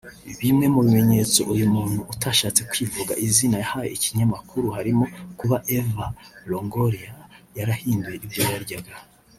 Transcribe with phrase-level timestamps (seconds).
[0.41, 5.05] Bimwe mu bimenyetso uyu muntu utashatse kwivuga izina yahaye iki kinyamakuru harimo
[5.39, 6.05] kuba Eva
[6.49, 7.13] Longoria
[7.57, 8.93] yarahinduye ibyo yaryaga